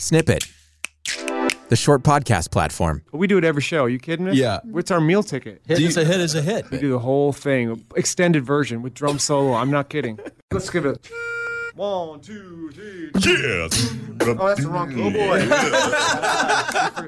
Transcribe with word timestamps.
Snippet, 0.00 0.44
the 1.68 1.76
short 1.76 2.02
podcast 2.02 2.50
platform. 2.50 3.02
We 3.12 3.26
do 3.26 3.36
it 3.38 3.44
every 3.44 3.62
show. 3.62 3.84
Are 3.84 3.88
you 3.88 3.98
kidding 3.98 4.26
me? 4.26 4.32
Yeah. 4.34 4.60
What's 4.64 4.90
our 4.90 5.00
meal 5.00 5.22
ticket? 5.22 5.62
Hit 5.66 5.80
is 5.80 5.96
a 5.96 6.04
hit 6.04 6.20
is 6.20 6.34
a 6.34 6.42
hit. 6.42 6.70
We 6.70 6.78
do 6.78 6.90
the 6.90 6.98
whole 6.98 7.32
thing, 7.32 7.84
extended 7.96 8.44
version 8.44 8.82
with 8.82 8.94
drum 8.94 9.18
solo. 9.18 9.54
I'm 9.54 9.70
not 9.70 9.88
kidding. 9.88 10.18
Let's 10.52 10.70
give 10.70 10.86
it. 10.86 11.10
One, 11.74 12.20
two, 12.20 12.70
three. 12.72 13.10
Yes. 13.24 13.94
Oh, 14.22 14.34
that's 14.34 14.62
the 14.62 14.68
wrong 14.68 14.92
key. 14.94 15.02
Oh 15.02 15.10
boy. 15.10 15.38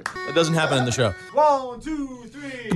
That 0.31 0.37
doesn't 0.37 0.55
happen 0.55 0.79
in 0.79 0.85
the 0.85 0.93
show. 0.93 1.13
One, 1.33 1.81
two, 1.81 2.27
three. 2.29 2.71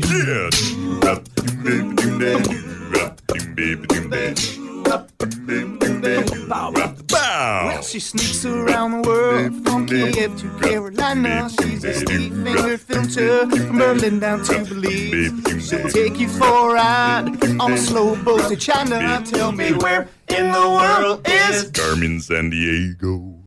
Bow. 7.09 7.81
She 7.83 8.01
sneaks 8.01 8.45
around 8.45 9.03
the 9.03 9.09
world 9.09 9.65
from 9.65 9.87
Kiev 9.87 10.37
to 10.39 10.49
Carolina. 10.61 11.49
She's 11.61 11.85
a 11.85 11.95
sticky 11.95 12.31
finger 12.31 12.79
filter 12.79 13.49
from 13.51 13.79
Berlin 13.79 14.21
down 14.21 14.45
to 14.45 14.65
Belize. 14.65 15.69
She'll 15.69 15.89
take 15.89 16.19
you 16.19 16.29
for 16.29 16.71
a 16.71 16.75
ride 16.75 17.29
on 17.61 17.73
a 17.73 17.79
slow 17.79 18.17
boat 18.23 18.49
to 18.49 18.57
China. 18.57 19.23
Tell 19.25 19.53
me 19.53 19.73
where 19.73 20.09
in 20.29 20.53
the 20.53 20.69
world 20.69 21.27
is 21.27 21.71
Carmen 21.71 22.19
Sandiego. 22.19 23.45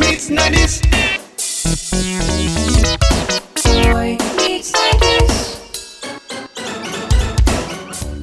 meets 0.00 0.30
90s. 0.30 1.09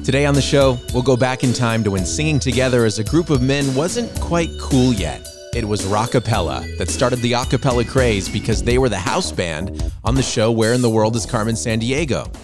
Today 0.08 0.24
on 0.24 0.32
the 0.32 0.40
show, 0.40 0.78
we'll 0.94 1.02
go 1.02 1.18
back 1.18 1.44
in 1.44 1.52
time 1.52 1.84
to 1.84 1.90
when 1.90 2.06
singing 2.06 2.38
together 2.38 2.86
as 2.86 2.98
a 2.98 3.04
group 3.04 3.28
of 3.28 3.42
men 3.42 3.74
wasn't 3.74 4.10
quite 4.22 4.48
cool 4.58 4.94
yet. 4.94 5.28
It 5.54 5.66
was 5.66 5.82
rockapella 5.82 6.78
that 6.78 6.88
started 6.88 7.18
the 7.18 7.32
acapella 7.32 7.86
craze 7.86 8.26
because 8.26 8.62
they 8.62 8.78
were 8.78 8.88
the 8.88 8.96
house 8.96 9.30
band 9.30 9.92
on 10.04 10.14
the 10.14 10.22
show 10.22 10.50
Where 10.50 10.72
in 10.72 10.80
the 10.80 10.88
World 10.88 11.14
is 11.14 11.26
Carmen 11.26 11.56
Sandiego? 11.56 12.34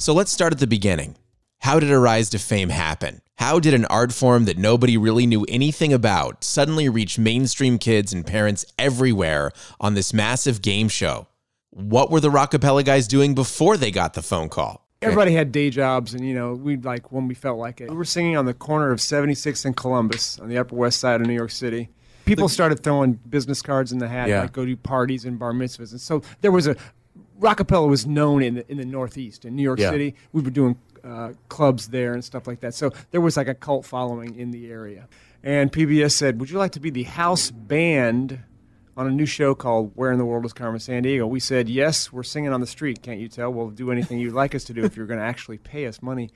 So 0.00 0.12
let's 0.12 0.32
start 0.32 0.52
at 0.52 0.58
the 0.58 0.66
beginning. 0.66 1.14
How 1.60 1.78
did 1.78 1.92
a 1.92 1.98
rise 2.00 2.30
to 2.30 2.38
fame 2.40 2.70
happen? 2.70 3.22
How 3.36 3.60
did 3.60 3.74
an 3.74 3.84
art 3.84 4.12
form 4.12 4.46
that 4.46 4.58
nobody 4.58 4.96
really 4.96 5.24
knew 5.24 5.46
anything 5.48 5.92
about 5.92 6.42
suddenly 6.42 6.88
reach 6.88 7.16
mainstream 7.16 7.78
kids 7.78 8.12
and 8.12 8.26
parents 8.26 8.66
everywhere 8.76 9.52
on 9.80 9.94
this 9.94 10.12
massive 10.12 10.62
game 10.62 10.88
show? 10.88 11.28
What 11.70 12.10
were 12.10 12.18
the 12.18 12.28
rockapella 12.28 12.84
guys 12.84 13.06
doing 13.06 13.36
before 13.36 13.76
they 13.76 13.92
got 13.92 14.14
the 14.14 14.22
phone 14.22 14.48
call? 14.48 14.87
Everybody 15.00 15.32
had 15.32 15.52
day 15.52 15.70
jobs, 15.70 16.12
and 16.12 16.26
you 16.26 16.34
know, 16.34 16.54
we'd 16.54 16.84
like 16.84 17.12
when 17.12 17.28
we 17.28 17.34
felt 17.36 17.56
like 17.56 17.80
it. 17.80 17.88
We 17.88 17.96
were 17.96 18.04
singing 18.04 18.36
on 18.36 18.46
the 18.46 18.54
corner 18.54 18.90
of 18.90 19.00
76 19.00 19.64
and 19.64 19.76
Columbus 19.76 20.40
on 20.40 20.48
the 20.48 20.58
Upper 20.58 20.74
West 20.74 20.98
Side 20.98 21.20
of 21.20 21.26
New 21.28 21.34
York 21.34 21.52
City. 21.52 21.88
People 22.24 22.48
started 22.48 22.82
throwing 22.82 23.12
business 23.12 23.62
cards 23.62 23.92
in 23.92 23.98
the 23.98 24.08
hat, 24.08 24.28
Yeah. 24.28 24.42
like 24.42 24.52
go 24.52 24.66
to 24.66 24.76
parties 24.76 25.24
and 25.24 25.38
bar 25.38 25.52
mitzvahs, 25.52 25.92
and 25.92 26.00
so 26.00 26.22
there 26.40 26.50
was 26.50 26.66
a 26.66 26.74
rockapella 27.40 27.88
was 27.88 28.08
known 28.08 28.42
in 28.42 28.54
the 28.56 28.68
in 28.70 28.76
the 28.76 28.84
Northeast 28.84 29.44
in 29.44 29.54
New 29.54 29.62
York 29.62 29.78
Yeah. 29.78 29.90
City. 29.90 30.16
We 30.32 30.42
were 30.42 30.50
doing 30.50 30.76
uh, 31.04 31.30
clubs 31.48 31.88
there 31.88 32.12
and 32.12 32.24
stuff 32.24 32.48
like 32.48 32.58
that. 32.60 32.74
So 32.74 32.90
there 33.12 33.20
was 33.20 33.36
like 33.36 33.46
a 33.46 33.54
cult 33.54 33.86
following 33.86 34.34
in 34.34 34.50
the 34.50 34.68
area. 34.68 35.06
And 35.44 35.70
PBS 35.72 36.10
said, 36.10 36.40
"Would 36.40 36.50
you 36.50 36.58
like 36.58 36.72
to 36.72 36.80
be 36.80 36.90
the 36.90 37.04
house 37.04 37.52
band 37.52 38.40
on 38.98 39.06
a 39.06 39.10
new 39.10 39.24
show 39.24 39.54
called 39.54 39.92
Where 39.94 40.12
in 40.12 40.18
the 40.18 40.26
World 40.26 40.44
is 40.44 40.52
Carmen 40.52 40.80
Sandiego?" 40.80 41.26
We 41.26 41.40
said, 41.40 41.70
"Yes, 41.70 42.12
we're 42.12 42.22
singing 42.22 42.52
on 42.52 42.60
the 42.60 42.66
street. 42.66 43.00
Can't 43.00 43.20
you 43.20 43.28
tell? 43.28 43.50
We'll 43.50 43.70
do 43.70 43.90
anything 43.90 44.18
you'd 44.18 44.34
like 44.34 44.54
us 44.54 44.64
to 44.64 44.74
do 44.74 44.84
if 44.84 44.96
you're 44.96 45.06
going 45.06 45.20
to 45.20 45.24
actually 45.24 45.58
pay 45.58 45.86
us 45.86 46.02
money." 46.02 46.30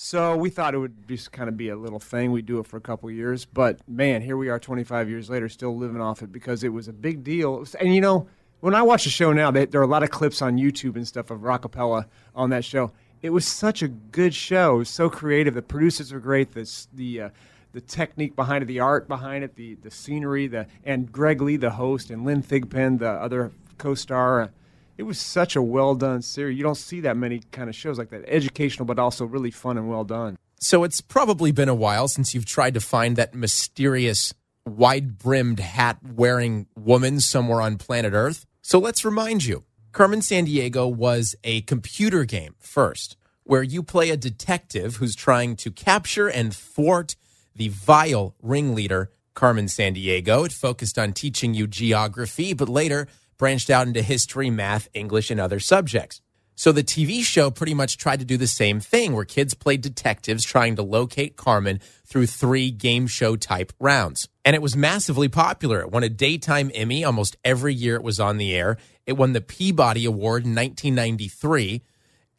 So 0.00 0.36
we 0.36 0.48
thought 0.48 0.74
it 0.74 0.78
would 0.78 1.08
just 1.08 1.32
kind 1.32 1.48
of 1.48 1.56
be 1.56 1.70
a 1.70 1.76
little 1.76 1.98
thing. 1.98 2.30
We'd 2.30 2.46
do 2.46 2.60
it 2.60 2.68
for 2.68 2.76
a 2.76 2.80
couple 2.80 3.10
years, 3.10 3.44
but 3.44 3.80
man, 3.88 4.22
here 4.22 4.36
we 4.36 4.48
are, 4.48 4.60
25 4.60 5.08
years 5.10 5.28
later, 5.28 5.48
still 5.48 5.76
living 5.76 6.00
off 6.00 6.22
it 6.22 6.30
because 6.30 6.62
it 6.62 6.68
was 6.68 6.86
a 6.86 6.92
big 6.92 7.24
deal. 7.24 7.64
And 7.80 7.92
you 7.92 8.00
know, 8.00 8.28
when 8.60 8.76
I 8.76 8.82
watch 8.82 9.04
the 9.04 9.10
show 9.10 9.32
now, 9.32 9.50
they, 9.50 9.66
there 9.66 9.80
are 9.80 9.84
a 9.84 9.88
lot 9.88 10.04
of 10.04 10.10
clips 10.10 10.40
on 10.40 10.56
YouTube 10.56 10.94
and 10.94 11.06
stuff 11.06 11.30
of 11.30 11.40
rockapella 11.40 12.06
on 12.34 12.50
that 12.50 12.64
show. 12.64 12.92
It 13.22 13.30
was 13.30 13.44
such 13.44 13.82
a 13.82 13.88
good 13.88 14.34
show. 14.34 14.76
It 14.76 14.78
was 14.78 14.88
so 14.88 15.10
creative. 15.10 15.54
The 15.54 15.62
producers 15.62 16.12
were 16.12 16.20
great. 16.20 16.52
The 16.52 16.86
the 16.94 17.20
uh, 17.22 17.30
the 17.72 17.80
technique 17.80 18.34
behind 18.34 18.62
it, 18.62 18.66
the 18.66 18.80
art 18.80 19.08
behind 19.08 19.44
it, 19.44 19.56
the 19.56 19.74
the 19.74 19.90
scenery, 19.90 20.46
the 20.46 20.66
and 20.84 21.10
Greg 21.10 21.40
Lee, 21.40 21.56
the 21.56 21.70
host, 21.70 22.10
and 22.10 22.24
Lynn 22.24 22.42
Thigpen, 22.42 22.98
the 22.98 23.10
other 23.10 23.52
co-star. 23.78 24.50
It 24.96 25.04
was 25.04 25.18
such 25.18 25.54
a 25.54 25.62
well 25.62 25.94
done 25.94 26.22
series. 26.22 26.56
You 26.56 26.64
don't 26.64 26.74
see 26.74 27.00
that 27.00 27.16
many 27.16 27.42
kind 27.52 27.68
of 27.68 27.76
shows 27.76 27.98
like 27.98 28.10
that. 28.10 28.24
Educational, 28.26 28.84
but 28.84 28.98
also 28.98 29.24
really 29.24 29.50
fun 29.50 29.78
and 29.78 29.88
well 29.88 30.04
done. 30.04 30.36
So 30.60 30.82
it's 30.82 31.00
probably 31.00 31.52
been 31.52 31.68
a 31.68 31.74
while 31.74 32.08
since 32.08 32.34
you've 32.34 32.46
tried 32.46 32.74
to 32.74 32.80
find 32.80 33.14
that 33.16 33.32
mysterious 33.32 34.34
wide 34.66 35.18
brimmed 35.18 35.60
hat 35.60 35.98
wearing 36.14 36.66
woman 36.76 37.20
somewhere 37.20 37.60
on 37.60 37.78
planet 37.78 38.12
Earth. 38.12 38.44
So 38.60 38.78
let's 38.78 39.04
remind 39.04 39.44
you 39.44 39.64
Carmen 39.92 40.20
Sandiego 40.20 40.92
was 40.92 41.36
a 41.44 41.62
computer 41.62 42.24
game 42.24 42.54
first, 42.58 43.16
where 43.44 43.62
you 43.62 43.82
play 43.82 44.10
a 44.10 44.16
detective 44.16 44.96
who's 44.96 45.14
trying 45.14 45.56
to 45.56 45.70
capture 45.70 46.28
and 46.28 46.54
thwart 46.54 47.14
the 47.58 47.68
vile 47.68 48.34
ringleader, 48.42 49.10
Carmen 49.34 49.66
Sandiego. 49.66 50.46
It 50.46 50.52
focused 50.52 50.98
on 50.98 51.12
teaching 51.12 51.54
you 51.54 51.66
geography, 51.66 52.54
but 52.54 52.68
later 52.68 53.06
branched 53.36 53.70
out 53.70 53.86
into 53.86 54.02
history, 54.02 54.50
math, 54.50 54.88
English, 54.94 55.30
and 55.30 55.40
other 55.40 55.60
subjects. 55.60 56.20
So 56.56 56.72
the 56.72 56.82
TV 56.82 57.22
show 57.22 57.52
pretty 57.52 57.74
much 57.74 57.98
tried 57.98 58.18
to 58.18 58.24
do 58.24 58.36
the 58.36 58.48
same 58.48 58.80
thing, 58.80 59.12
where 59.12 59.24
kids 59.24 59.54
played 59.54 59.80
detectives 59.80 60.44
trying 60.44 60.74
to 60.74 60.82
locate 60.82 61.36
Carmen 61.36 61.78
through 62.04 62.26
three 62.26 62.72
game 62.72 63.06
show 63.06 63.36
type 63.36 63.72
rounds. 63.78 64.28
And 64.44 64.56
it 64.56 64.62
was 64.62 64.74
massively 64.74 65.28
popular. 65.28 65.80
It 65.80 65.92
won 65.92 66.02
a 66.02 66.08
daytime 66.08 66.72
Emmy 66.74 67.04
almost 67.04 67.36
every 67.44 67.74
year 67.74 67.94
it 67.94 68.02
was 68.02 68.18
on 68.18 68.38
the 68.38 68.56
air. 68.56 68.76
It 69.06 69.12
won 69.12 69.34
the 69.34 69.40
Peabody 69.40 70.04
Award 70.04 70.46
in 70.46 70.54
1993, 70.54 71.82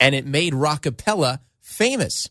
and 0.02 0.14
it 0.14 0.26
made 0.26 0.52
rockapella 0.52 1.40
famous. 1.62 2.30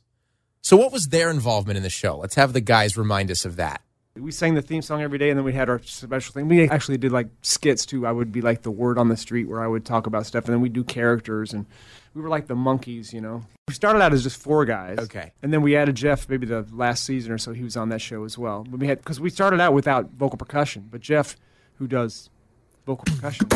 So, 0.63 0.77
what 0.77 0.93
was 0.93 1.07
their 1.09 1.31
involvement 1.31 1.77
in 1.77 1.83
the 1.83 1.91
show? 1.91 2.17
Let's 2.19 2.35
have 2.35 2.53
the 2.53 2.61
guys 2.61 2.97
remind 2.97 3.31
us 3.31 3.45
of 3.45 3.57
that. 3.57 3.83
We 4.17 4.33
sang 4.33 4.55
the 4.55 4.63
theme 4.63 4.83
song 4.83 5.01
every 5.01 5.19
day, 5.19 5.31
and 5.31 5.39
then 5.39 5.45
we 5.45 5.53
had 5.53 5.69
our 5.71 5.81
special 5.85 6.33
thing. 6.33 6.49
We 6.49 6.69
actually 6.69 6.99
did 6.99 7.13
like 7.13 7.29
skits 7.43 7.87
too. 7.87 8.05
I 8.07 8.11
would 8.13 8.33
be 8.33 8.41
like 8.41 8.63
the 8.63 8.71
word 8.71 8.99
on 8.99 9.09
the 9.09 9.17
street 9.17 9.49
where 9.49 9.63
I 9.63 9.69
would 9.69 9.85
talk 9.85 10.07
about 10.07 10.27
stuff, 10.27 10.47
and 10.47 10.55
then 10.55 10.61
we'd 10.61 10.73
do 10.73 10.83
characters, 10.83 11.53
and 11.53 11.67
we 12.15 12.21
were 12.23 12.29
like 12.29 12.49
the 12.49 12.57
Monkees, 12.57 13.13
you 13.13 13.21
know. 13.21 13.45
We 13.69 13.75
started 13.75 14.03
out 14.03 14.13
as 14.13 14.25
just 14.25 14.37
four 14.43 14.65
guys, 14.65 14.99
Okay. 14.99 15.33
and 15.43 15.53
then 15.53 15.63
we 15.63 15.77
added 15.77 15.95
Jeff. 15.95 16.29
Maybe 16.29 16.47
the 16.47 16.67
last 16.73 17.05
season 17.05 17.31
or 17.31 17.39
so, 17.39 17.53
he 17.53 17.63
was 17.63 17.77
on 17.77 17.91
that 17.91 18.01
show 18.01 18.25
as 18.25 18.37
well. 18.37 18.67
But 18.69 18.81
we 18.81 18.89
had 18.89 18.99
because 18.99 19.21
we 19.21 19.31
started 19.31 19.61
out 19.61 19.73
without 19.73 20.11
vocal 20.11 20.37
percussion, 20.37 20.89
but 20.91 21.01
Jeff, 21.01 21.37
who 21.75 21.87
does 21.87 22.29
vocal 22.87 23.05
percussion, 23.05 23.47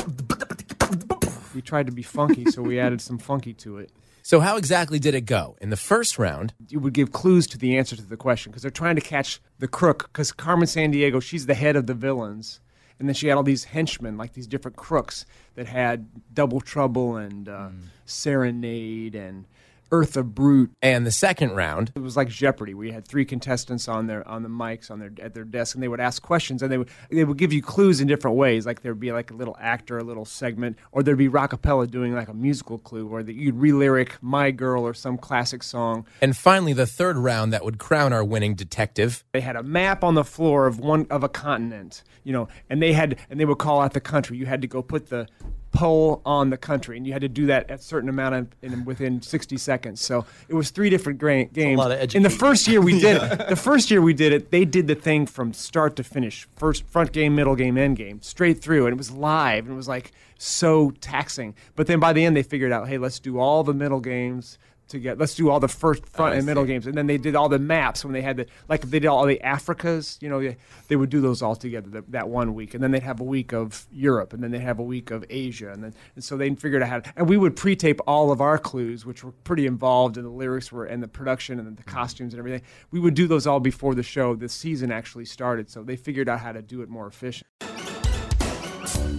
we 1.56 1.60
tried 1.60 1.86
to 1.86 1.92
be 1.92 2.02
funky, 2.02 2.44
so 2.52 2.62
we 2.62 2.78
added 2.78 3.00
some 3.00 3.18
funky 3.18 3.52
to 3.54 3.78
it. 3.78 3.90
So, 4.24 4.38
how 4.38 4.56
exactly 4.56 5.00
did 5.00 5.16
it 5.16 5.22
go? 5.22 5.56
In 5.60 5.70
the 5.70 5.76
first 5.76 6.16
round, 6.16 6.54
you 6.68 6.78
would 6.78 6.92
give 6.92 7.10
clues 7.10 7.48
to 7.48 7.58
the 7.58 7.76
answer 7.76 7.96
to 7.96 8.02
the 8.02 8.16
question 8.16 8.52
because 8.52 8.62
they're 8.62 8.70
trying 8.70 8.94
to 8.94 9.02
catch 9.02 9.40
the 9.58 9.66
crook. 9.66 10.10
Because 10.12 10.30
Carmen 10.30 10.68
Sandiego, 10.68 11.20
she's 11.20 11.46
the 11.46 11.54
head 11.54 11.74
of 11.74 11.88
the 11.88 11.94
villains, 11.94 12.60
and 13.00 13.08
then 13.08 13.14
she 13.14 13.26
had 13.26 13.36
all 13.36 13.42
these 13.42 13.64
henchmen, 13.64 14.16
like 14.16 14.34
these 14.34 14.46
different 14.46 14.76
crooks 14.76 15.26
that 15.56 15.66
had 15.66 16.06
Double 16.32 16.60
Trouble 16.60 17.16
and 17.16 17.48
uh, 17.48 17.70
Serenade 18.06 19.16
and 19.16 19.44
Eartha 19.92 20.24
Brute. 20.24 20.72
and 20.80 21.06
the 21.06 21.10
second 21.10 21.50
round, 21.50 21.92
It 21.94 22.00
was 22.00 22.16
like 22.16 22.28
Jeopardy. 22.28 22.72
We 22.72 22.92
had 22.92 23.06
three 23.06 23.26
contestants 23.26 23.88
on 23.88 24.06
their 24.06 24.26
on 24.26 24.42
the 24.42 24.48
mics 24.48 24.90
on 24.90 24.98
their 24.98 25.12
at 25.20 25.34
their 25.34 25.44
desk, 25.44 25.74
and 25.74 25.82
they 25.82 25.88
would 25.88 26.00
ask 26.00 26.22
questions, 26.22 26.62
and 26.62 26.72
they 26.72 26.78
would 26.78 26.88
they 27.10 27.24
would 27.24 27.36
give 27.36 27.52
you 27.52 27.60
clues 27.60 28.00
in 28.00 28.08
different 28.08 28.36
ways. 28.38 28.64
Like 28.64 28.80
there'd 28.80 28.98
be 28.98 29.12
like 29.12 29.30
a 29.30 29.34
little 29.34 29.56
actor, 29.60 29.98
a 29.98 30.02
little 30.04 30.24
segment, 30.24 30.78
or 30.92 31.02
there'd 31.02 31.18
be 31.18 31.28
rockapella 31.28 31.90
doing 31.90 32.14
like 32.14 32.28
a 32.28 32.34
musical 32.34 32.78
clue, 32.78 33.06
or 33.06 33.22
that 33.22 33.34
you'd 33.34 33.56
re-lyric 33.56 34.16
"My 34.22 34.50
Girl" 34.50 34.82
or 34.86 34.94
some 34.94 35.18
classic 35.18 35.62
song. 35.62 36.06
and 36.22 36.34
finally 36.36 36.72
the 36.72 36.86
third 36.86 37.18
round 37.18 37.52
that 37.52 37.62
would 37.64 37.78
crown 37.78 38.12
our 38.14 38.24
winning 38.24 38.54
detective. 38.54 39.24
they 39.32 39.42
had 39.42 39.56
a 39.56 39.62
map 39.62 40.02
on 40.02 40.14
the 40.14 40.24
floor 40.24 40.66
of 40.66 40.78
one 40.78 41.06
of 41.10 41.22
a 41.22 41.28
continent, 41.28 42.02
you 42.24 42.32
know, 42.32 42.48
and 42.70 42.80
they 42.82 42.94
had 42.94 43.18
and 43.28 43.38
they 43.38 43.44
would 43.44 43.58
call 43.58 43.80
out 43.82 43.92
the 43.92 44.00
country. 44.00 44.38
You 44.38 44.46
had 44.46 44.62
to 44.62 44.68
go 44.68 44.80
put 44.82 45.08
the 45.10 45.28
poll 45.72 46.20
on 46.24 46.50
the 46.50 46.56
country, 46.56 46.96
and 46.96 47.06
you 47.06 47.12
had 47.12 47.22
to 47.22 47.28
do 47.28 47.46
that 47.46 47.70
at 47.70 47.80
a 47.80 47.82
certain 47.82 48.08
amount 48.08 48.34
of 48.34 48.46
in, 48.62 48.84
within 48.84 49.20
60 49.20 49.56
seconds. 49.56 50.00
So 50.00 50.24
it 50.48 50.54
was 50.54 50.70
three 50.70 50.90
different 50.90 51.18
gra- 51.18 51.46
games. 51.46 51.78
lot 51.78 51.90
of 51.90 52.14
in 52.14 52.22
the 52.22 52.30
first 52.30 52.68
year 52.68 52.80
we 52.80 53.00
did 53.00 53.22
it, 53.22 53.48
the 53.48 53.56
first 53.56 53.90
year 53.90 54.00
we 54.00 54.14
did 54.14 54.32
it, 54.32 54.50
they 54.50 54.64
did 54.64 54.86
the 54.86 54.94
thing 54.94 55.26
from 55.26 55.52
start 55.52 55.96
to 55.96 56.04
finish, 56.04 56.46
first 56.56 56.84
front 56.86 57.12
game, 57.12 57.34
middle 57.34 57.56
game, 57.56 57.76
end 57.76 57.96
game, 57.96 58.20
straight 58.22 58.60
through, 58.60 58.86
and 58.86 58.92
it 58.92 58.98
was 58.98 59.10
live, 59.10 59.64
and 59.64 59.72
it 59.72 59.76
was 59.76 59.88
like 59.88 60.12
so 60.38 60.90
taxing. 61.00 61.54
But 61.74 61.86
then 61.86 62.00
by 62.00 62.12
the 62.12 62.24
end, 62.24 62.36
they 62.36 62.42
figured 62.42 62.72
out, 62.72 62.88
hey, 62.88 62.98
let's 62.98 63.18
do 63.18 63.38
all 63.38 63.64
the 63.64 63.74
middle 63.74 64.00
games. 64.00 64.58
To 64.92 64.98
get, 64.98 65.16
let's 65.16 65.34
do 65.34 65.48
all 65.48 65.58
the 65.58 65.68
first 65.68 66.04
front 66.06 66.34
oh, 66.34 66.36
and 66.36 66.44
middle 66.44 66.66
games, 66.66 66.86
and 66.86 66.94
then 66.94 67.06
they 67.06 67.16
did 67.16 67.34
all 67.34 67.48
the 67.48 67.58
maps 67.58 68.04
when 68.04 68.12
they 68.12 68.20
had 68.20 68.36
the 68.36 68.46
like 68.68 68.82
they 68.82 69.00
did 69.00 69.08
all 69.08 69.24
the 69.24 69.40
Africas, 69.42 70.20
you 70.20 70.28
know, 70.28 70.38
they, 70.38 70.58
they 70.88 70.96
would 70.96 71.08
do 71.08 71.22
those 71.22 71.40
all 71.40 71.56
together 71.56 71.88
that, 71.88 72.12
that 72.12 72.28
one 72.28 72.54
week, 72.54 72.74
and 72.74 72.82
then 72.82 72.90
they'd 72.90 73.02
have 73.02 73.18
a 73.18 73.24
week 73.24 73.52
of 73.52 73.86
Europe, 73.90 74.34
and 74.34 74.42
then 74.42 74.50
they'd 74.50 74.60
have 74.60 74.78
a 74.78 74.82
week 74.82 75.10
of 75.10 75.24
Asia, 75.30 75.72
and 75.72 75.82
then 75.82 75.94
and 76.14 76.22
so 76.22 76.36
they 76.36 76.54
figured 76.54 76.82
out 76.82 76.90
how. 76.90 77.00
To, 77.00 77.12
and 77.16 77.26
we 77.26 77.38
would 77.38 77.56
pre-tape 77.56 78.00
all 78.06 78.30
of 78.30 78.42
our 78.42 78.58
clues, 78.58 79.06
which 79.06 79.24
were 79.24 79.32
pretty 79.44 79.66
involved, 79.66 80.18
and 80.18 80.26
the 80.26 80.30
lyrics 80.30 80.70
were 80.70 80.84
and 80.84 81.02
the 81.02 81.08
production 81.08 81.58
and 81.58 81.74
the 81.74 81.82
costumes 81.84 82.34
and 82.34 82.38
everything. 82.38 82.60
We 82.90 83.00
would 83.00 83.14
do 83.14 83.26
those 83.26 83.46
all 83.46 83.60
before 83.60 83.94
the 83.94 84.02
show. 84.02 84.34
The 84.34 84.50
season 84.50 84.92
actually 84.92 85.24
started, 85.24 85.70
so 85.70 85.82
they 85.82 85.96
figured 85.96 86.28
out 86.28 86.40
how 86.40 86.52
to 86.52 86.60
do 86.60 86.82
it 86.82 86.90
more 86.90 87.06
efficient. 87.06 87.48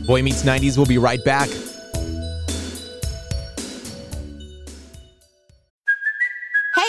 Boy 0.05 0.21
Meets 0.21 0.43
90s 0.43 0.77
will 0.77 0.85
be 0.85 0.99
right 0.99 1.23
back. 1.25 1.49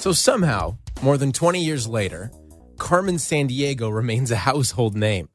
So 0.00 0.12
somehow, 0.12 0.78
more 1.02 1.18
than 1.18 1.30
20 1.30 1.62
years 1.62 1.86
later, 1.86 2.32
Carmen 2.78 3.16
Sandiego 3.16 3.94
remains 3.94 4.30
a 4.30 4.36
household 4.36 4.96
name. 4.96 5.28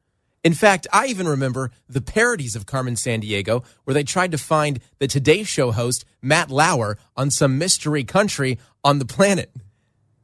In 0.43 0.55
fact, 0.55 0.87
I 0.91 1.05
even 1.05 1.27
remember 1.27 1.69
the 1.87 2.01
parodies 2.01 2.55
of 2.55 2.65
Carmen 2.65 2.95
Sandiego 2.95 3.63
where 3.83 3.93
they 3.93 4.03
tried 4.03 4.31
to 4.31 4.39
find 4.39 4.79
the 4.97 5.05
Today 5.05 5.43
Show 5.43 5.71
host, 5.71 6.03
Matt 6.19 6.49
Lauer, 6.49 6.97
on 7.15 7.29
some 7.29 7.59
mystery 7.59 8.03
country 8.03 8.57
on 8.83 8.97
the 8.97 9.05
planet. 9.05 9.51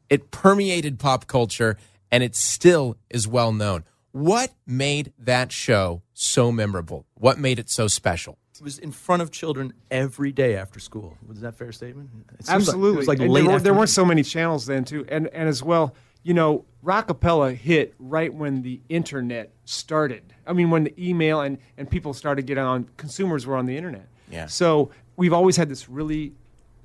It 0.10 0.32
permeated 0.32 0.98
pop 0.98 1.28
culture 1.28 1.78
and 2.10 2.24
it 2.24 2.36
still 2.36 2.98
is 3.12 3.28
well 3.28 3.54
known. 3.54 3.84
What 4.12 4.50
made 4.66 5.14
that 5.20 5.52
show 5.52 6.02
so 6.16 6.52
memorable? 6.52 7.06
What 7.14 7.38
made 7.38 7.60
it 7.60 7.70
so 7.70 7.88
special? 7.88 8.40
Was 8.62 8.78
in 8.80 8.92
front 8.92 9.22
of 9.22 9.32
children 9.32 9.74
every 9.90 10.32
day 10.32 10.56
after 10.56 10.80
school. 10.80 11.18
Was 11.28 11.42
that 11.42 11.50
a 11.50 11.52
fair 11.52 11.72
statement? 11.72 12.10
It 12.40 12.46
seems 12.46 12.50
like- 12.50 12.56
Absolutely. 12.56 13.06
like 13.06 13.20
late 13.20 13.44
there, 13.44 13.54
were, 13.54 13.60
there 13.60 13.74
weren't 13.74 13.90
so 13.90 14.06
many 14.06 14.24
channels 14.24 14.66
then 14.68 14.84
too, 14.86 15.06
and 15.10 15.28
and 15.30 15.50
as 15.50 15.64
well, 15.64 15.96
you 16.24 16.34
know, 16.36 16.66
Rockapella 16.86 17.56
hit 17.56 17.96
right 18.00 18.32
when 18.34 18.62
the 18.62 18.82
internet 18.90 19.52
started. 19.66 20.34
I 20.46 20.54
mean, 20.54 20.70
when 20.70 20.84
the 20.84 20.94
email 21.10 21.42
and 21.42 21.58
and 21.78 21.90
people 21.90 22.14
started 22.14 22.46
getting 22.46 22.64
on, 22.64 22.88
consumers 22.98 23.46
were 23.48 23.58
on 23.58 23.66
the 23.66 23.76
internet. 23.76 24.08
Yeah. 24.30 24.46
So 24.46 24.92
we've 25.18 25.34
always 25.34 25.58
had 25.58 25.68
this 25.68 25.90
really 25.90 26.34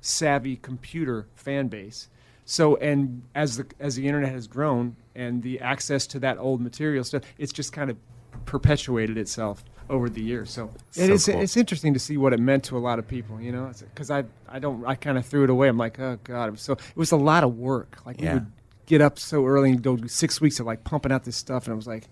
savvy 0.01 0.55
computer 0.55 1.27
fan 1.35 1.67
base. 1.67 2.09
So 2.45 2.75
and 2.77 3.21
as 3.35 3.57
the 3.57 3.65
as 3.79 3.95
the 3.95 4.07
internet 4.07 4.31
has 4.31 4.47
grown 4.47 4.95
and 5.15 5.43
the 5.43 5.59
access 5.59 6.07
to 6.07 6.19
that 6.21 6.37
old 6.39 6.61
material 6.61 7.03
stuff, 7.03 7.23
it's 7.37 7.51
just 7.53 7.71
kind 7.73 7.89
of 7.91 7.97
perpetuated 8.45 9.17
itself 9.17 9.63
over 9.89 10.09
the 10.09 10.21
years. 10.21 10.49
So, 10.51 10.71
it 10.95 11.07
So 11.07 11.13
is 11.13 11.25
cool. 11.25 11.41
it's 11.41 11.57
interesting 11.57 11.93
to 11.93 11.99
see 11.99 12.17
what 12.17 12.33
it 12.33 12.39
meant 12.39 12.63
to 12.65 12.77
a 12.77 12.79
lot 12.79 12.99
of 12.99 13.07
people. 13.07 13.39
You 13.41 13.51
know, 13.51 13.71
because 13.93 14.09
I 14.11 14.25
I 14.49 14.59
don't 14.59 14.85
I 14.85 14.95
kind 14.95 15.17
of 15.17 15.25
threw 15.25 15.43
it 15.43 15.49
away. 15.49 15.67
I'm 15.67 15.77
like, 15.77 15.99
oh 15.99 16.17
god, 16.23 16.59
so 16.59 16.73
it 16.73 16.81
was 16.95 17.11
a 17.11 17.17
lot 17.17 17.43
of 17.43 17.57
work. 17.57 17.97
Like 18.05 18.19
Yeah. 18.21 18.33
we 18.33 18.39
would 18.39 18.51
get 18.85 19.01
up 19.01 19.19
so 19.19 19.45
early 19.45 19.71
and 19.71 19.81
go 19.81 19.97
six 20.07 20.39
weeks 20.41 20.59
of 20.59 20.65
like 20.65 20.83
pumping 20.83 21.11
out 21.11 21.23
this 21.23 21.37
stuff, 21.37 21.65
and 21.65 21.73
it 21.73 21.77
was 21.77 21.87
like. 21.87 22.07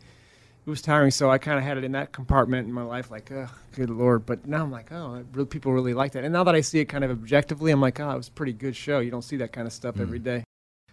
It 0.67 0.71
was 0.71 0.81
tiring, 0.81 1.11
so 1.11 1.29
I 1.29 1.37
kind 1.37 1.59
of 1.59 1.63
had 1.63 1.77
it 1.77 1.83
in 1.83 1.91
that 1.91 2.11
compartment 2.11 2.67
in 2.67 2.73
my 2.73 2.81
life, 2.81 3.11
like, 3.11 3.31
oh, 3.31 3.47
good 3.75 3.91
lord. 3.91 4.25
But 4.25 4.47
now 4.47 4.63
I'm 4.63 4.71
like, 4.71 4.91
oh, 4.91 5.23
really, 5.31 5.45
people 5.45 5.71
really 5.71 5.93
like 5.93 6.13
that. 6.13 6.23
And 6.23 6.33
now 6.33 6.43
that 6.43 6.55
I 6.55 6.61
see 6.61 6.79
it 6.79 6.85
kind 6.85 7.03
of 7.03 7.11
objectively, 7.11 7.71
I'm 7.71 7.79
like, 7.81 7.99
oh, 7.99 8.09
it 8.09 8.17
was 8.17 8.29
a 8.29 8.31
pretty 8.31 8.53
good 8.53 8.75
show. 8.75 8.97
You 8.97 9.11
don't 9.11 9.21
see 9.21 9.37
that 9.37 9.53
kind 9.53 9.67
of 9.67 9.73
stuff 9.73 9.99
every 9.99 10.17
day. 10.17 10.43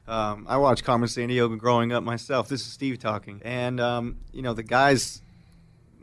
Um, 0.07 0.45
I 0.47 0.59
watched 0.59 0.85
Carmen 0.85 1.09
Sandiego 1.09 1.57
growing 1.59 1.91
up 1.91 2.05
myself. 2.05 2.49
This 2.51 2.61
is 2.61 2.67
Steve 2.67 2.99
talking, 2.99 3.41
and 3.47 3.81
um, 3.81 4.19
you 4.31 4.43
know 4.43 4.53
the 4.53 4.63
guys. 4.63 5.23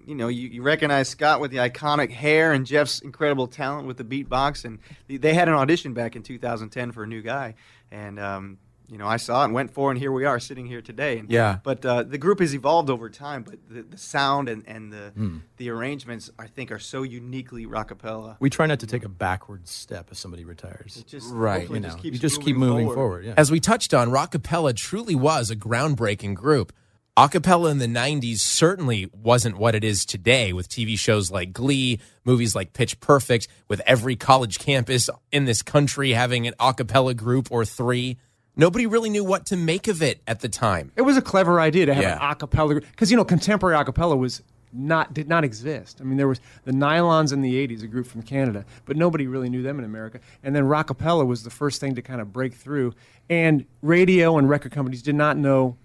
You 0.09 0.15
know, 0.15 0.27
you, 0.27 0.47
you 0.49 0.63
recognize 0.63 1.07
Scott 1.07 1.39
with 1.39 1.51
the 1.51 1.57
iconic 1.57 2.09
hair 2.09 2.51
and 2.51 2.65
Jeff's 2.65 2.99
incredible 2.99 3.45
talent 3.45 3.85
with 3.87 3.97
the 3.97 4.03
beatbox, 4.03 4.65
and 4.65 4.79
they- 5.07 5.17
they 5.17 5.35
had 5.35 5.47
an 5.47 5.53
audition 5.53 5.93
back 5.93 6.15
in 6.15 6.23
2010 6.23 6.91
for 6.91 7.03
a 7.03 7.07
new 7.07 7.21
guy, 7.21 7.53
and 7.91 8.19
um, 8.19 8.57
you 8.87 8.97
know 8.97 9.05
I 9.05 9.17
saw 9.17 9.43
it 9.43 9.45
and 9.45 9.53
went 9.53 9.69
for, 9.69 9.89
it, 9.89 9.91
and 9.91 9.99
here 9.99 10.11
we 10.11 10.25
are 10.25 10.39
sitting 10.39 10.65
here 10.65 10.81
today. 10.81 11.19
And, 11.19 11.29
Yeah. 11.29 11.59
But 11.63 11.85
uh, 11.85 12.01
the 12.01 12.17
group 12.17 12.39
has 12.39 12.55
evolved 12.55 12.89
over 12.89 13.07
time, 13.07 13.43
but 13.43 13.59
the, 13.69 13.83
the 13.83 13.97
sound 13.99 14.49
and, 14.49 14.63
and 14.67 14.91
the 14.91 15.11
Hmm. 15.15 15.37
the 15.57 15.69
arrangements 15.69 16.31
I 16.39 16.47
think 16.47 16.71
are 16.71 16.79
so 16.79 17.03
uniquely 17.03 17.67
rockapella. 17.67 18.37
We 18.39 18.49
try 18.49 18.65
not 18.65 18.79
to 18.79 18.87
take 18.87 19.05
a 19.05 19.09
backward 19.09 19.67
step 19.67 20.07
as 20.09 20.17
somebody 20.17 20.43
retires. 20.43 20.97
It 20.97 21.05
just 21.05 21.31
Right. 21.31 21.69
You 21.69 21.81
know, 21.81 21.89
just 21.89 22.03
you 22.03 22.11
keeps 22.13 22.19
just 22.19 22.41
keep 22.41 22.55
moving 22.57 22.91
forward. 22.91 23.25
yeah. 23.25 23.35
As 23.37 23.51
we 23.51 23.59
touched 23.59 23.93
on, 23.93 24.09
Rockapella 24.09 24.75
truly 24.75 25.13
was 25.13 25.51
a 25.51 25.55
groundbreaking 25.55 26.33
group. 26.33 26.73
Acapella 27.19 27.69
in 27.69 27.79
the 27.79 27.85
90s 27.85 28.37
certainly 28.39 29.09
wasn't 29.11 29.57
what 29.57 29.75
it 29.75 29.83
is 29.83 30.05
today 30.05 30.53
with 30.53 30.69
TV 30.69 30.97
shows 30.97 31.29
like 31.29 31.51
Glee, 31.51 31.99
movies 32.23 32.55
like 32.55 32.71
Pitch 32.71 32.97
Perfect, 33.01 33.49
with 33.67 33.81
every 33.85 34.15
college 34.15 34.57
campus 34.57 35.09
in 35.29 35.43
this 35.43 35.61
country 35.61 36.11
having 36.13 36.47
an 36.47 36.53
acapella 36.61 37.13
group 37.13 37.49
or 37.51 37.65
three. 37.65 38.17
Nobody 38.55 38.85
really 38.87 39.09
knew 39.09 39.25
what 39.25 39.45
to 39.47 39.57
make 39.57 39.89
of 39.89 40.01
it 40.01 40.21
at 40.27 40.39
the 40.39 40.47
time. 40.47 40.93
It 40.95 41.01
was 41.01 41.17
a 41.17 41.21
clever 41.21 41.59
idea 41.59 41.87
to 41.87 41.93
have 41.93 42.01
Yeah. 42.03 42.25
an 42.25 42.31
a 42.31 42.35
cappella 42.35 42.75
group. 42.75 42.85
because 42.89 43.11
you 43.11 43.17
know 43.17 43.25
contemporary 43.25 43.75
a 43.75 43.83
cappella 43.83 44.15
was 44.15 44.41
not 44.71 45.13
did 45.13 45.27
not 45.27 45.43
exist. 45.43 45.97
I 45.99 46.05
mean, 46.05 46.15
there 46.15 46.27
was 46.29 46.39
the 46.63 46.71
Nylons 46.71 47.33
in 47.33 47.41
the 47.41 47.55
'80s, 47.55 47.83
a 47.83 47.87
group 47.87 48.07
from 48.07 48.21
Canada, 48.21 48.63
but 48.85 48.95
nobody 48.95 49.27
really 49.27 49.49
knew 49.49 49.61
them 49.61 49.77
in 49.77 49.83
America. 49.83 50.21
And 50.41 50.55
then 50.55 50.63
rockapella 50.63 51.27
was 51.27 51.43
the 51.43 51.49
first 51.49 51.81
thing 51.81 51.95
to 51.95 52.01
kind 52.01 52.21
of 52.21 52.31
break 52.31 52.53
through. 52.53 52.93
And 53.29 53.65
radio 53.81 54.37
and 54.37 54.47
record 54.47 54.71
companies 54.71 55.01
did 55.01 55.15
not 55.15 55.35
know 55.35 55.75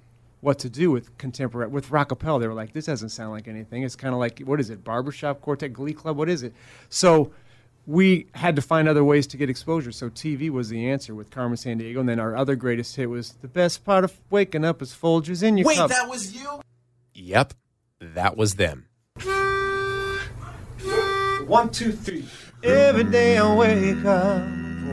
what 0.44 0.58
to 0.58 0.68
do 0.68 0.90
with 0.90 1.16
contemporary 1.16 1.70
with 1.70 1.88
rockapella. 1.88 2.38
They 2.38 2.46
were 2.46 2.54
like, 2.54 2.72
"This 2.72 2.86
doesn't 2.86 3.08
sound 3.08 3.32
like 3.32 3.48
anything. 3.48 3.82
It's 3.82 3.96
kind 3.96 4.12
of 4.12 4.20
like 4.20 4.40
what 4.40 4.60
is 4.60 4.70
it? 4.70 4.84
Barbershop 4.84 5.40
quartet, 5.40 5.72
Glee 5.72 5.94
Club? 5.94 6.16
What 6.16 6.28
is 6.28 6.42
it?" 6.42 6.52
So 6.90 7.32
we 7.86 8.26
had 8.34 8.54
to 8.56 8.62
find 8.62 8.86
other 8.86 9.04
ways 9.04 9.26
to 9.28 9.36
get 9.36 9.48
exposure. 9.48 9.90
So 9.90 10.10
TV 10.10 10.50
was 10.50 10.68
the 10.68 10.88
answer 10.88 11.14
with 11.14 11.30
Carmen 11.30 11.56
Sandiego, 11.56 11.98
and 12.00 12.08
then 12.08 12.20
our 12.20 12.36
other 12.36 12.56
greatest 12.56 12.96
hit 12.96 13.08
was 13.08 13.32
the 13.40 13.48
best 13.48 13.84
part 13.84 14.04
of 14.04 14.20
waking 14.30 14.64
up 14.64 14.82
is 14.82 14.92
Folgers 14.92 15.42
in 15.42 15.56
your 15.56 15.72
cup. 15.72 15.90
Wait, 15.90 15.96
that 15.96 16.08
was 16.08 16.34
you? 16.34 16.60
Yep, 17.14 17.54
that 18.00 18.36
was 18.36 18.54
them. 18.54 18.86
One, 21.46 21.70
two, 21.70 21.92
three. 21.92 22.24
Every 22.62 23.04
day 23.04 23.36
I 23.36 23.54
wake 23.54 24.04
up, 24.04 24.42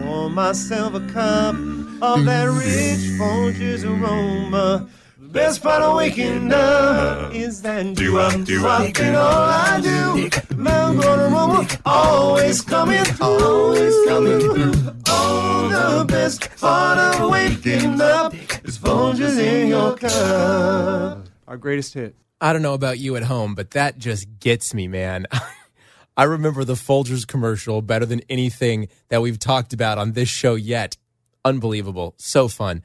pour 0.02 0.30
myself 0.30 0.94
a 0.94 1.00
cup 1.12 1.56
of 2.02 2.25
that 2.25 2.46
rich 2.46 3.20
Folgers 3.20 3.86
aroma. 3.86 4.90
The 5.32 5.40
best 5.40 5.64
part 5.64 5.82
of 5.82 5.96
waking 5.96 6.52
up 6.52 7.34
is 7.34 7.62
that 7.62 7.96
do 7.96 8.20
up, 8.20 8.44
do 8.44 8.68
up, 8.68 9.00
and 9.00 9.16
all 9.16 9.44
I 9.48 9.80
do. 9.80 10.30
Melbourne 10.58 11.20
aroma, 11.22 11.66
always 11.86 12.60
coming, 12.60 13.06
always 13.22 13.94
coming 14.10 14.40
through. 14.42 14.94
Oh, 15.08 16.00
the 16.00 16.06
best 16.06 16.50
part 16.58 16.98
of 16.98 17.30
waking 17.32 18.02
up 18.02 18.34
is 18.66 18.78
Folgers 18.78 19.40
in 19.40 19.70
your 19.70 19.96
cup. 19.96 21.30
Our 21.48 21.56
greatest 21.56 21.94
hit. 21.94 22.14
I 22.42 22.52
don't 22.52 22.62
know 22.62 22.74
about 22.74 23.00
you 23.00 23.16
at 23.16 23.24
home, 23.24 23.56
but 23.56 23.72
that 23.72 23.98
just 23.98 24.28
gets 24.42 24.74
me, 24.74 24.90
man. 24.90 25.28
I 26.18 26.26
remember 26.26 26.66
the 26.66 26.74
Folgers 26.74 27.26
commercial 27.26 27.82
better 27.82 28.06
than 28.06 28.20
anything 28.30 28.90
that 29.08 29.22
we've 29.22 29.40
talked 29.40 29.72
about 29.72 29.98
on 29.98 30.12
this 30.12 30.28
show 30.28 30.56
yet. 30.56 30.98
Unbelievable. 31.46 32.16
So 32.18 32.50
fun. 32.50 32.84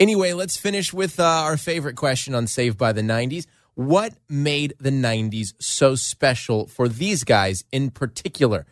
Anyway, 0.00 0.32
let's 0.32 0.56
finish 0.56 0.92
with 0.92 1.20
uh, 1.20 1.24
our 1.24 1.56
favorite 1.56 1.94
question 1.96 2.34
on 2.34 2.46
Saved 2.46 2.76
by 2.76 2.92
the 2.92 3.00
90s. 3.02 3.46
What 3.74 4.14
made 4.28 4.74
the 4.78 4.90
90s 4.90 5.54
so 5.60 5.94
special 5.94 6.66
for 6.66 6.88
these 6.88 7.24
guys 7.24 7.64
in 7.72 7.90
particular? 7.90 8.66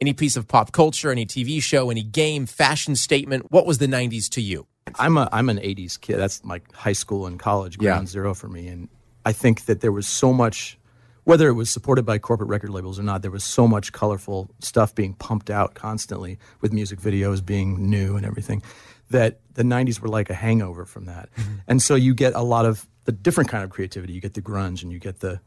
Any 0.00 0.12
piece 0.12 0.36
of 0.36 0.48
pop 0.48 0.72
culture, 0.72 1.10
any 1.10 1.26
TV 1.26 1.62
show, 1.62 1.90
any 1.90 2.02
game, 2.02 2.46
fashion 2.46 2.96
statement? 2.96 3.46
What 3.50 3.66
was 3.66 3.78
the 3.78 3.86
90s 3.86 4.28
to 4.30 4.40
you? 4.40 4.66
I'm 4.98 5.18
a 5.18 5.28
I'm 5.30 5.48
an 5.50 5.58
'80s 5.58 6.00
kid. 6.00 6.16
That's 6.16 6.44
like 6.44 6.72
high 6.72 6.94
school 6.94 7.26
and 7.26 7.38
college, 7.38 7.76
Yeah. 7.78 7.90
ground 7.92 8.08
zero 8.08 8.34
for 8.34 8.48
me. 8.48 8.66
And 8.66 8.88
I 9.24 9.32
think 9.32 9.66
that 9.66 9.80
there 9.82 9.92
was 9.92 10.06
so 10.08 10.32
much. 10.32 10.76
whether 11.24 11.48
it 11.48 11.52
was 11.52 11.68
supported 11.70 12.04
by 12.04 12.18
corporate 12.18 12.48
record 12.48 12.70
labels 12.70 12.98
or 12.98 13.02
not, 13.04 13.20
there 13.22 13.30
was 13.30 13.44
so 13.44 13.68
much 13.68 13.92
colorful 13.92 14.50
stuff 14.60 14.94
being 14.94 15.12
pumped 15.14 15.50
out 15.50 15.74
constantly 15.74 16.38
with 16.62 16.72
music 16.72 16.98
videos 16.98 17.44
being 17.44 17.88
new 17.90 18.16
and 18.16 18.24
everything 18.26 18.62
that 19.10 19.40
the 19.54 19.62
90s 19.62 20.00
were 20.00 20.08
like 20.08 20.30
a 20.30 20.34
hangover 20.34 20.84
from 20.84 21.06
that. 21.06 21.28
And 21.68 21.82
so 21.82 21.94
you 21.94 22.14
get 22.14 22.34
a 22.34 22.42
lot 22.42 22.64
of 22.64 22.86
the 23.04 23.12
different 23.12 23.50
kind 23.50 23.64
of 23.64 23.70
creativity. 23.70 24.12
You 24.12 24.20
get 24.20 24.34
the 24.34 24.42
grunge 24.42 24.82
and 24.82 24.92
you 24.92 24.98
get 24.98 25.20
the, 25.20 25.40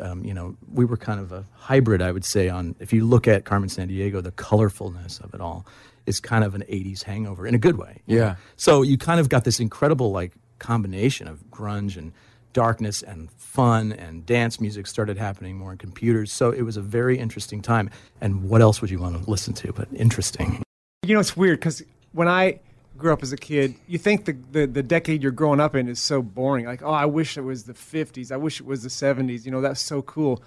um, 0.00 0.24
you 0.24 0.34
know, 0.34 0.56
we 0.72 0.84
were 0.84 0.96
kind 0.96 1.20
of 1.20 1.32
a 1.32 1.44
hybrid, 1.54 2.02
I 2.02 2.12
would 2.12 2.24
say, 2.24 2.48
on 2.48 2.74
if 2.80 2.92
you 2.92 3.04
look 3.04 3.28
at 3.28 3.44
Carmen 3.44 3.68
Sandiego, 3.68 4.22
the 4.22 4.32
colorfulness 4.32 5.20
of 5.22 5.34
it 5.34 5.40
all 5.40 5.66
is 6.06 6.20
kind 6.20 6.44
of 6.44 6.54
an 6.54 6.62
80s 6.62 7.02
hangover 7.04 7.46
in 7.46 7.54
a 7.54 7.58
good 7.58 7.78
way. 7.78 8.02
you 8.06 8.18
know? 8.18 8.24
Yeah. 8.24 8.36
So 8.56 8.82
you 8.82 8.98
kind 8.98 9.20
of 9.20 9.28
got 9.28 9.44
this 9.44 9.60
incredible 9.60 10.10
like 10.10 10.32
combination 10.58 11.28
of 11.28 11.44
grunge 11.50 11.96
and 11.96 12.12
darkness 12.52 13.02
and 13.02 13.30
fun 13.32 13.92
and 13.92 14.24
dance 14.24 14.60
music 14.60 14.86
started 14.86 15.18
happening 15.18 15.58
more 15.58 15.72
in 15.72 15.78
computers. 15.78 16.32
So 16.32 16.50
it 16.50 16.62
was 16.62 16.76
a 16.76 16.80
very 16.80 17.18
interesting 17.18 17.60
time. 17.60 17.90
And 18.20 18.48
what 18.48 18.62
else 18.62 18.80
would 18.80 18.90
you 18.90 18.98
want 18.98 19.22
to 19.22 19.30
listen 19.30 19.52
to 19.54 19.72
but 19.72 19.88
interesting? 19.92 20.62
You 21.04 21.14
know, 21.14 21.20
it's 21.20 21.36
weird 21.36 21.60
because 21.60 21.82
when 22.12 22.28
I 22.28 22.60
grew 22.96 23.12
up 23.12 23.22
as 23.22 23.32
a 23.32 23.36
kid, 23.36 23.74
you 23.86 23.98
think 23.98 24.24
the, 24.24 24.36
the, 24.52 24.66
the 24.66 24.82
decade 24.82 25.22
you're 25.22 25.32
growing 25.32 25.60
up 25.60 25.74
in 25.74 25.88
is 25.88 25.98
so 25.98 26.22
boring. 26.22 26.66
Like, 26.66 26.82
oh, 26.82 26.90
I 26.90 27.06
wish 27.06 27.36
it 27.36 27.42
was 27.42 27.64
the 27.64 27.72
50s. 27.74 28.30
I 28.32 28.36
wish 28.36 28.60
it 28.60 28.66
was 28.66 28.82
the 28.82 28.88
70s. 28.88 29.44
You 29.44 29.50
know, 29.52 29.60
that's 29.60 29.80
so 29.80 30.02
cool. 30.02 30.42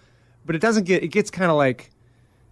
But 0.45 0.55
it 0.55 0.59
doesn't 0.61 0.85
get, 0.85 1.03
it 1.03 1.09
gets 1.09 1.29
kind 1.31 1.51
of 1.51 1.57
like 1.57 1.91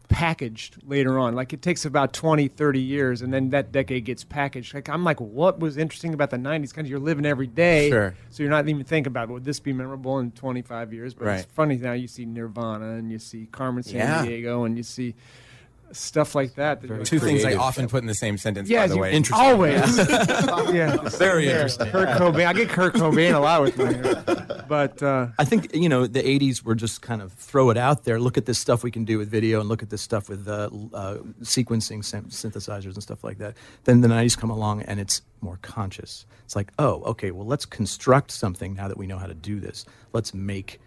packaged 0.10 0.78
later 0.88 1.20
on. 1.20 1.36
Like, 1.36 1.52
it 1.54 1.62
takes 1.62 1.84
about 1.86 2.14
20, 2.14 2.48
30 2.48 2.80
years, 2.80 3.22
and 3.22 3.34
then 3.34 3.50
that 3.50 3.72
decade 3.72 4.06
gets 4.06 4.24
packaged. 4.24 4.74
Like, 4.74 4.88
I'm 4.90 5.04
like, 5.04 5.20
what 5.20 5.60
was 5.60 5.78
interesting 5.78 6.14
about 6.14 6.30
the 6.30 6.38
90s? 6.38 6.74
Because 6.74 6.90
you're 6.90 7.00
living 7.00 7.26
every 7.26 7.48
day. 7.48 7.90
Sure. 7.90 8.16
So 8.30 8.44
you're 8.44 8.50
not 8.50 8.68
even 8.70 8.84
thinking 8.84 9.12
about, 9.12 9.30
would 9.30 9.44
this 9.44 9.60
be 9.60 9.74
memorable 9.74 10.20
in 10.20 10.32
25 10.32 10.94
years? 10.94 11.14
But 11.14 11.26
Right. 11.26 11.40
it's 11.40 11.52
funny 11.52 11.76
now 11.78 11.94
you 11.94 12.08
see 12.08 12.26
Nirvana 12.26 12.92
and 12.96 13.12
you 13.12 13.20
see 13.20 13.48
Carmen 13.52 13.84
San 13.84 13.96
Yeah. 13.96 14.24
Diego 14.26 14.64
and 14.64 14.78
you 14.78 14.84
see 14.84 15.16
stuff 15.92 16.36
like 16.36 16.56
that. 16.56 16.82
that 16.82 16.88
you're 16.88 17.04
Two 17.04 17.20
things 17.20 17.42
I 17.42 17.50
creative. 17.54 17.62
often 17.62 17.88
put 17.88 18.02
in 18.02 18.08
the 18.08 18.14
same 18.16 18.38
sentence, 18.38 18.70
yeah, 18.70 18.84
by 18.84 18.88
the 18.88 18.96
you- 18.96 19.02
way. 19.02 19.22
always. 19.34 19.98
yeah, 20.74 20.98
Very 21.10 21.48
interesting. 21.48 21.88
Kurt 21.90 22.10
Cobain. 22.10 22.46
I 22.46 22.54
get 22.54 22.70
Kurt 22.70 22.94
Cobain 22.96 23.34
a 23.34 23.40
lot 23.40 23.62
with 23.62 23.78
my, 23.78 24.64
but 24.68 25.02
uh, 25.02 25.28
I 25.40 25.46
think 25.46 25.74
you 25.76 25.90
know 25.90 26.08
the 26.08 26.22
'80s 26.22 26.64
were 26.64 26.76
just 26.76 27.02
kind 27.02 27.22
of 27.22 27.32
throw 27.34 27.70
it 27.70 27.78
out 27.78 28.04
there. 28.04 28.20
Look 28.20 28.38
at 28.38 28.46
this 28.46 28.60
stuff 28.60 28.84
we 28.84 28.92
can 28.92 29.06
do 29.06 29.18
with 29.18 29.30
video, 29.30 29.60
and 29.60 29.70
look 29.70 29.82
at 29.84 29.90
this 29.90 30.02
stuff 30.02 30.30
with 30.30 30.48
uh, 30.48 30.70
uh, 30.94 31.18
sequencing 31.42 32.04
syn- 32.04 32.26
synthesizers 32.26 32.94
and 32.94 33.02
stuff 33.04 33.24
like 33.24 33.38
that. 33.40 33.56
Then 33.86 34.02
the 34.02 34.08
'90s 34.08 34.38
come 34.38 34.50
along, 34.50 34.82
and 34.84 35.00
it's 35.00 35.22
more 35.42 35.58
conscious. 35.62 36.26
It's 36.46 36.56
like, 36.56 36.72
oh, 36.80 37.02
okay, 37.04 37.32
well, 37.32 37.46
let's 37.46 37.66
construct 37.66 38.32
something 38.32 38.74
now 38.74 38.88
that 38.88 38.98
we 38.98 39.06
know 39.08 39.18
how 39.18 39.28
to 39.28 39.34
do 39.34 39.60
this. 39.60 39.86
Let's 40.14 40.34
make, 40.34 40.80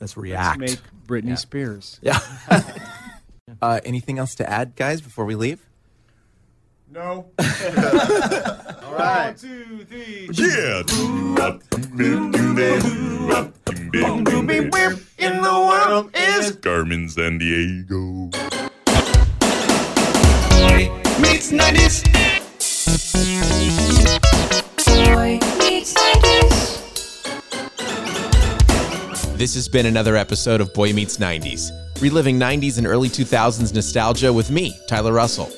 let's 0.00 0.16
react. 0.16 0.60
Let's 0.60 0.72
make 0.76 1.06
Britney 1.06 1.38
Spears. 1.38 1.98
yeah. 2.02 2.18
Uh, 3.60 3.80
anything 3.84 4.18
else 4.18 4.34
to 4.36 4.48
add, 4.48 4.76
guys, 4.76 5.00
before 5.00 5.24
we 5.24 5.34
leave? 5.34 5.60
No. 6.90 7.26
All 7.38 8.94
right. 8.94 9.34
Two, 9.36 9.84
three. 9.84 10.28
Yeah. 10.32 10.82
In 15.18 15.42
the 15.42 15.66
world 15.68 16.10
is 16.14 16.56
Carmen 16.56 17.08
Sandiego. 17.08 18.32
Meets 21.20 21.52
90s. 21.52 23.85
This 29.46 29.54
has 29.54 29.68
been 29.68 29.86
another 29.86 30.16
episode 30.16 30.60
of 30.60 30.74
Boy 30.74 30.92
Meets 30.92 31.18
90s, 31.18 31.70
reliving 32.02 32.36
90s 32.36 32.78
and 32.78 32.86
early 32.88 33.08
2000s 33.08 33.72
nostalgia 33.72 34.32
with 34.32 34.50
me, 34.50 34.76
Tyler 34.88 35.12
Russell. 35.12 35.48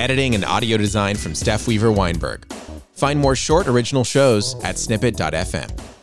Editing 0.00 0.34
and 0.34 0.44
audio 0.44 0.76
design 0.76 1.14
from 1.14 1.32
Steph 1.32 1.68
Weaver 1.68 1.92
Weinberg. 1.92 2.52
Find 2.94 3.20
more 3.20 3.36
short 3.36 3.68
original 3.68 4.02
shows 4.02 4.56
at 4.64 4.80
snippet.fm. 4.80 5.95